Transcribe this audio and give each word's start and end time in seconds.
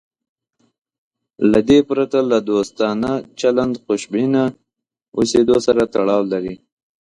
له 1.51 1.59
دې 1.69 1.79
پرته 1.89 2.19
له 2.31 2.37
دوستانه 2.49 3.11
چلند 3.39 3.73
خوشبینه 3.83 4.43
اوسېدو 5.17 5.57
سره 5.67 5.83
تړاو 5.93 6.21
لري. 6.31 6.55